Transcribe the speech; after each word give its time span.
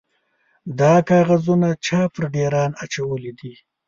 _دا 0.79 0.93
کاغذونه 1.09 1.69
چا 1.85 2.01
پر 2.13 2.23
ډېران 2.35 2.71
اچولي 2.83 3.31
دي؟ 3.39 3.53